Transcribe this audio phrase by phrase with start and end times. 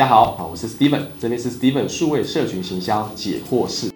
[0.00, 3.92] 大家好，我是 Steven，这边是 Steven 数位社群行销解惑室。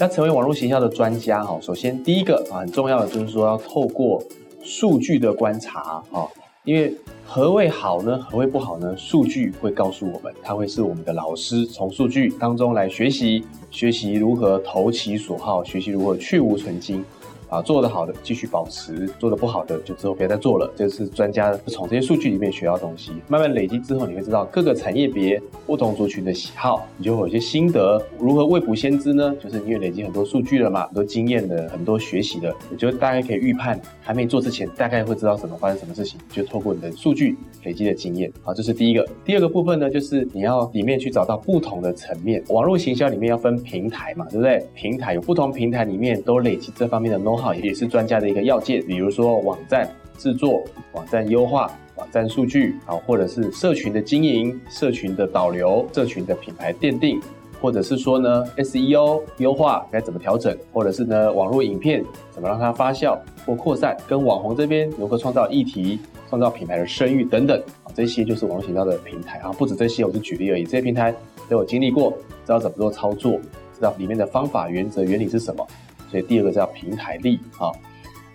[0.00, 4.20] 要成为网络行销的专家，哈，首先第一个啊，很重要的就是说要透过
[4.64, 6.28] 数据的观察，哈，
[6.64, 6.92] 因为
[7.24, 8.18] 何谓好呢？
[8.28, 8.96] 何谓不好呢？
[8.96, 17.04] 数据会告诉我们，它会是我们的老师，从数据当中来学习，学习如何投其所好，学习如何去无存精。
[17.52, 20.72] 啊，做得好的继续保持，做得不好的就之后别再做了。
[20.74, 28.02] 这是专家从这些数据里面学到东西，慢慢累积之后，你会知道各个产业别不同族群的喜好，你就会有些心得。
[28.18, 29.36] 如何未卜先知呢？
[29.38, 38.32] 就是因为累积很多数据了嘛，很多经验的，很多学习的，你就大概可以预判，还没做之前大概会知道什么发生什么事情，就透过你的数据累积的经验。
[38.40, 39.06] 好，这是第一个。
[39.26, 42.42] 第二个部分呢，就是你要里面去找到不同的层面。
[42.48, 44.66] 网络行销里面要分平台嘛，对不对？
[44.72, 47.41] 平台有不同平台里面都累积这方面的 know。
[47.42, 50.62] 好，也是专家的一个要件，比如说网站制作、
[50.92, 57.20] 网站优化、网站数据，啊，或者是社群的经营、社群的导流、社群的品牌奠定，
[57.60, 63.18] 或者是说呢 SEO 优化该怎么调整，或者是呢网络影片怎么让它发酵？
[63.44, 65.98] 或扩散，跟网红这边如何创造议题、
[66.28, 71.12] 创造品牌的声誉等等，啊，这些就是网络营销的平台啊，不止这些，我就举例而已，这些平台
[71.48, 72.12] 都有经历过，
[72.46, 73.32] 知道怎么做操作，
[73.74, 75.66] 知道里面的方法、原则、原理是什么。
[76.12, 77.72] 所以第二个叫平台力啊，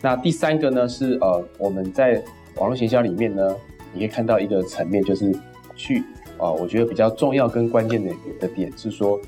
[0.01, 2.19] 那第三个呢是呃我们在
[2.55, 3.55] 网络营销里面呢，
[3.93, 5.31] 你可以看到一个层面，就是
[5.75, 5.99] 去
[6.39, 9.19] 啊，我觉得比较重要跟关键的的点是说，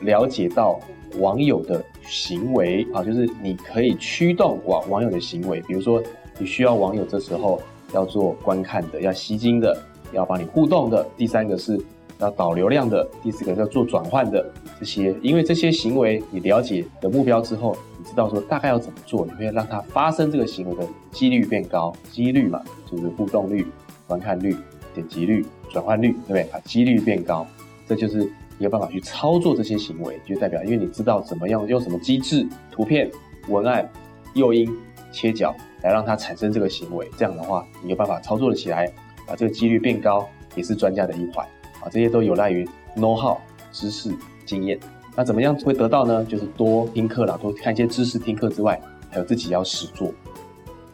[0.00, 0.80] 了解到
[1.20, 6.02] 网友的行为啊，就是你可以驱动网网友的行为，比如说
[6.40, 7.62] 你需要网友这时候
[7.94, 9.80] 要做观看的，要吸睛的，
[10.12, 11.06] 要帮你互动的。
[11.16, 11.80] 第三个是。
[12.18, 23.66] 要导流量的，第四个要做转换的这些，因为这些行为你了解的目标之后，知道说大概要怎么做，你会让它发生这个行为的几率变高，几率嘛就是互动率、
[24.06, 24.56] 观看率、
[24.94, 26.60] 点击率、转换率，对不对啊？
[26.64, 27.46] 几率变高，
[27.86, 28.18] 这就是
[28.58, 33.10] 你有办法去操作这些行为，就代表因为你知道怎么样用什么机制、图片、
[33.48, 33.88] 文案、
[34.34, 34.70] 诱因、
[35.10, 38.90] 切角来让它产生这个行为，这样的话你有办法操作的起来，
[39.26, 41.46] 把这个几率变高，也是专家的一环。
[41.80, 42.64] 啊，这些都有赖于
[42.96, 43.36] know how
[43.72, 44.14] 知识
[44.46, 44.78] 经验。
[45.14, 46.24] 那怎么样会得到呢？
[46.24, 48.80] 就是多听课啦，多看一些知识听课之外，
[49.10, 50.12] 还有自己要实做。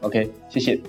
[0.00, 0.80] OK，谢谢。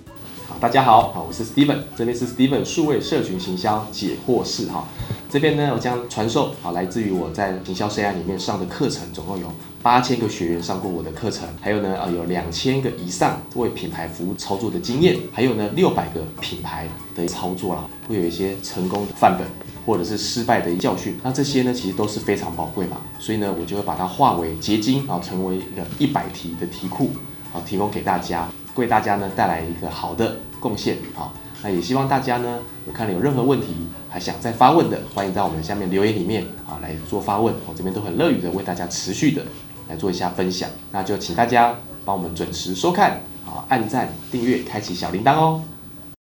[0.58, 4.86] 大家好，好，我是 Steven，这边是 Steven 数位社群行销解惑室哈。
[5.30, 9.50] 这边呢，我将传授啊，来自于我在行销生涯里面上的课程，总共有
[9.82, 19.48] 八千个学员上过我的课程，还有呢，啊，有两千个以上为品牌服务操作的经验，还有呢，六百个品牌的操作啦，会有一些成功的范本，
[19.86, 21.18] 或者是失败的教训。
[21.24, 27.12] 那这些呢，其实都是非常宝贵嘛，所以呢，我就会把它化为结晶啊，成为一个一百题的题库
[27.52, 31.34] 好，提供给大家，为大家呢带来一个好的贡献啊。
[31.62, 33.76] 那也希望大家呢，有看了有任何问题，
[34.10, 39.44] 还想再发问的，欢迎到我们下面留言里面啊来做发问，我这边都很乐于的为大家持续的
[39.90, 40.70] 来做一下分享。
[40.92, 45.62] 那就请大家帮我们准时收看啊，按赞、订阅、开启小铃铛哦。